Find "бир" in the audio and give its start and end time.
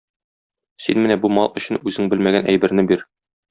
2.95-3.09